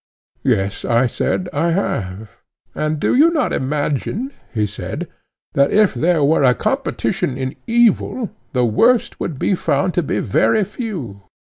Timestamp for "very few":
10.17-11.21